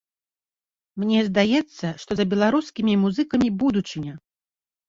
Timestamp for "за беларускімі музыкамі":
2.21-3.47